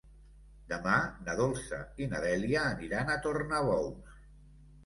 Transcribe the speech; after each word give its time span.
Demà 0.71 0.93
na 1.27 1.35
Dolça 1.41 1.81
i 2.05 2.07
na 2.13 2.21
Dèlia 2.25 2.65
aniran 2.73 3.13
a 3.13 3.19
Tornabous. 3.27 4.21